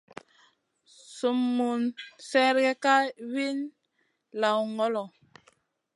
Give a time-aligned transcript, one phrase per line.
[1.17, 1.81] Sum mun
[2.29, 3.57] sergue Kay min
[4.41, 5.03] lawn ngolo.